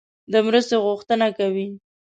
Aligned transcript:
د 0.31 0.33
مرستې 0.47 0.75
غوښتنه 0.85 1.27
کوي. 1.37 1.67